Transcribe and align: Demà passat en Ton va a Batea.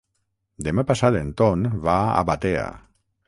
Demà 0.67 0.85
passat 0.91 1.17
en 1.19 1.29
Ton 1.43 1.69
va 1.85 1.99
a 2.23 2.27
Batea. 2.31 2.67